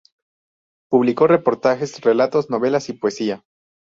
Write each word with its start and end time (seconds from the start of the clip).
Publicó 0.89 1.27
reportajes, 1.27 2.01
relatos, 2.01 2.49
novelas 2.49 2.89
y 2.89 2.93
poesía. 2.93 3.45